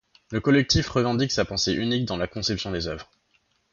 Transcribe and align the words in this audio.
Le 0.31 0.41
collectif 0.41 0.89
revendique 0.89 1.31
sa 1.31 1.45
pensée 1.45 1.73
unique 1.73 2.05
dans 2.05 2.17
la 2.17 2.25
conception 2.25 2.71
des 2.71 2.87
œuvres. 2.87 3.11